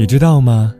[0.00, 0.74] 你知道吗？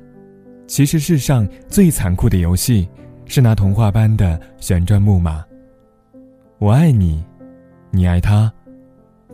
[0.66, 2.88] 其实世上最残酷的游戏，
[3.26, 5.44] 是那童话般的旋转木马。
[6.56, 7.22] 我爱你，
[7.90, 8.50] 你爱他，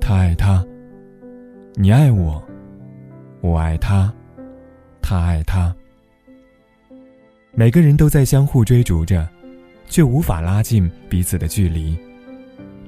[0.01, 0.67] 他爱他。
[1.77, 2.43] 你爱我，
[3.41, 4.13] 我爱他，
[5.01, 5.73] 他爱他。
[7.53, 9.25] 每个人都在相互追逐着，
[9.89, 11.97] 却无法拉近彼此的距离。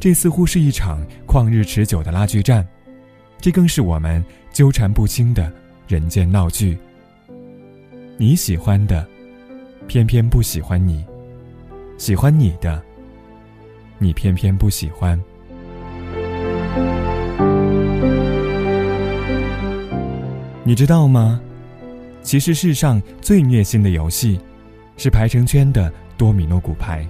[0.00, 2.66] 这似乎是一场旷日持久的拉锯战，
[3.40, 4.20] 这更是我们
[4.52, 5.52] 纠缠不清的
[5.86, 6.76] 人间闹剧。
[8.20, 9.06] 你喜欢的，
[9.86, 11.04] 偏偏不喜欢你；
[11.96, 12.82] 喜欢你的，
[13.96, 15.16] 你偏偏不喜欢。
[20.64, 21.40] 你知道吗？
[22.20, 24.40] 其实世上最虐心的游戏，
[24.96, 27.06] 是排成圈的多米诺骨牌。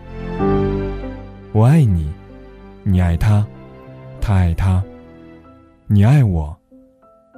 [1.53, 2.13] 我爱你，
[2.83, 3.47] 你爱他，
[4.21, 4.85] 他爱他。
[5.87, 6.55] 你爱我，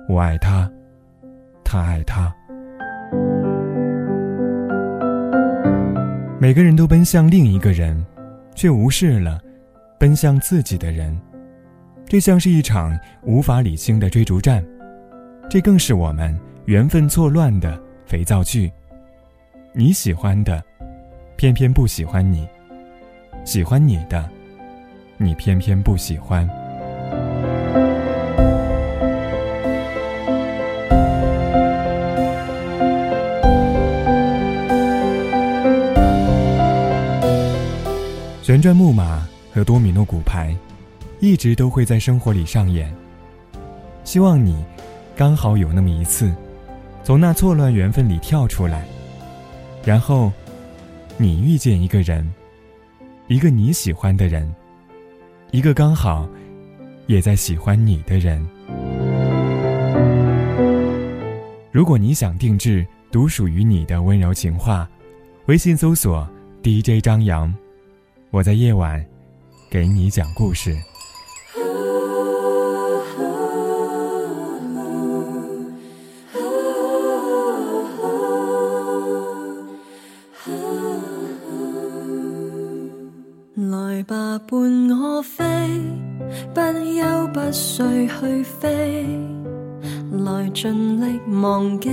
[0.09, 0.69] 我爱他，
[1.63, 2.35] 他爱他。
[6.43, 8.03] 每个人都奔向另一个人，
[8.55, 9.39] 却无视了
[9.99, 11.15] 奔向自己的人。
[12.07, 14.65] 这像是一场无法理清的追逐战。
[15.51, 18.73] 这更是我们缘分错乱的肥皂剧。
[19.75, 20.65] 你喜欢的，
[21.37, 22.49] 偏偏不喜欢你；
[23.45, 24.27] 喜欢你的，
[25.19, 26.49] 你偏偏不喜欢。
[38.61, 40.55] 旋转木马和多米诺骨牌，
[41.19, 42.95] 一直都会在生活里上演。
[44.05, 44.63] 希望你。
[45.17, 46.31] 刚好有那么一次，
[47.03, 48.87] 从那错乱缘分里跳出来，
[49.83, 50.31] 然后，
[51.17, 52.31] 你遇见一个人，
[53.29, 54.55] 一个你喜欢的人，
[55.53, 56.29] 一个刚好
[57.07, 58.47] 也在喜欢你的人。
[61.73, 64.87] 如果你想定制独属于你的温柔情话，
[65.47, 66.29] 微信搜索
[66.63, 67.55] DJ 张扬，
[68.33, 69.05] 我在夜晚
[69.69, 70.77] 给你讲故事。
[83.57, 85.45] 来吧伴我飞，
[86.55, 89.07] 不休不睡去飞，
[90.25, 91.91] 来尽力忘记，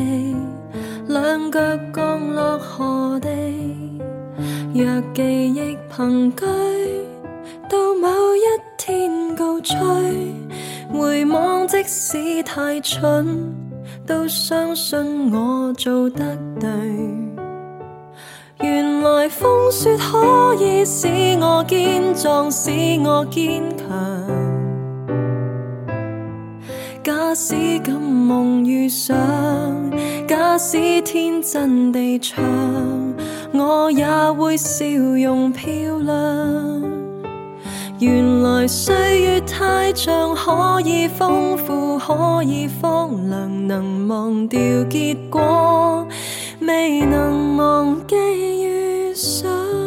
[1.08, 1.59] 两脚
[1.92, 3.28] 降落何地？
[4.78, 5.24] 若记
[5.56, 6.46] 忆凭据，
[7.68, 8.44] 到某一
[8.78, 9.76] 天告吹，
[10.94, 13.56] 回望即使太蠢，
[14.06, 16.70] 都相信我做得对。
[18.62, 21.08] 原来风雪可以使
[21.42, 22.70] 我坚壮，使
[23.04, 23.88] 我坚强。
[27.04, 29.18] 假使敢梦遇上，
[30.28, 32.44] 假使天真地唱，
[33.53, 35.68] 我也会笑容漂
[36.00, 36.81] 亮。
[38.00, 44.59] 原来岁月太长，可以丰富，可以荒凉，能忘掉
[44.90, 46.06] 结果。
[46.59, 48.16] 未能忘记
[48.63, 49.87] 遇上。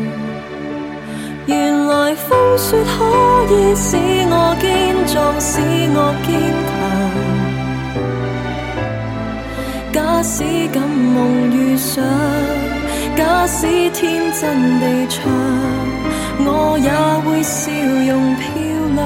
[1.47, 3.03] 原来风雪可
[3.49, 3.97] 以使
[4.29, 5.59] 我坚壮，使
[5.93, 6.29] 我坚
[6.67, 6.71] 强。
[9.91, 12.03] 假使敢梦遇上，
[13.17, 15.19] 假使天真地唱，
[16.45, 16.89] 我也
[17.25, 17.71] 会笑
[18.07, 18.43] 容漂
[18.95, 18.99] 亮。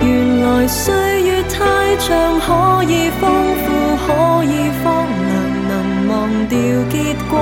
[0.00, 0.06] 原
[0.40, 1.56] 来岁月太
[1.96, 2.08] 长，
[2.40, 2.48] 可
[2.84, 3.22] 以丰
[3.60, 3.66] 富，
[4.06, 4.08] 可
[4.44, 4.84] 以荒
[5.26, 5.32] 凉，
[5.68, 5.72] 能
[6.08, 6.12] 忘
[6.48, 6.56] 掉
[6.90, 6.94] 结
[7.28, 7.34] 果，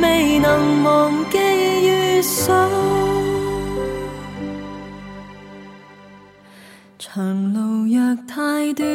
[0.00, 1.38] 未能忘记。
[6.98, 8.86] 长路若太短，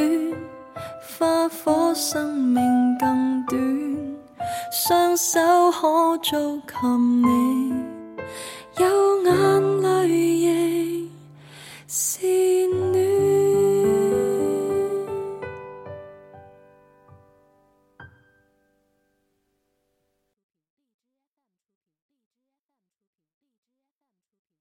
[1.19, 2.63] 花火生命
[2.97, 3.59] 更短，
[4.71, 5.39] 双手
[5.71, 7.46] 可做琴你。